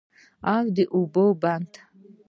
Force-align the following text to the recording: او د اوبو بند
او 0.53 0.65
د 0.75 0.77
اوبو 0.95 1.25
بند 1.41 1.71